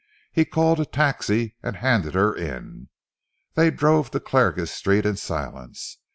[0.31, 2.89] He called a taxi and handed her in.
[3.53, 5.99] They drove to Clarges Street in silence.